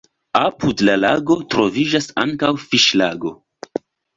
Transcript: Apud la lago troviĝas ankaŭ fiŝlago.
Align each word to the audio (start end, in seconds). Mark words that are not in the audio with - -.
Apud 0.37 0.81
la 0.87 0.95
lago 1.01 1.37
troviĝas 1.55 2.09
ankaŭ 2.25 2.51
fiŝlago. 2.65 3.37